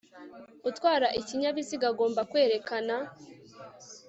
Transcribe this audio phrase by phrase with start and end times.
[0.69, 2.95] utwara ikinyabiziga agomba kwerekana